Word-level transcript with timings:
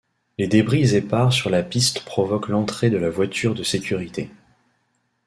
Les 0.39 0.47
débris 0.47 0.95
épars 0.95 1.31
sur 1.31 1.51
la 1.51 1.61
piste 1.61 2.03
provoquent 2.05 2.47
l'entrée 2.47 2.89
de 2.89 2.97
la 2.97 3.11
voiture 3.11 3.53
de 3.53 3.61
sécurité. 3.61 4.31